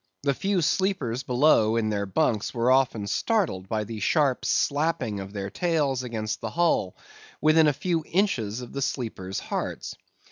The 0.23 0.33
few 0.33 0.63
sleepers 0.63 1.21
below 1.21 1.75
in 1.75 1.89
their 1.89 2.07
bunks 2.07 2.55
were 2.55 2.71
often 2.71 3.05
startled 3.05 3.69
by 3.69 3.83
the 3.83 3.99
sharp 3.99 4.45
slapping 4.45 5.19
of 5.19 5.31
their 5.31 5.51
tails 5.51 6.01
against 6.01 6.41
the 6.41 6.49
hull, 6.49 6.97
within 7.39 7.67
a 7.67 7.71
few 7.71 8.03
inches 8.07 8.61
of 8.61 8.73
the 8.73 8.81
sleepers' 8.81 9.37
hearts. 9.39 9.93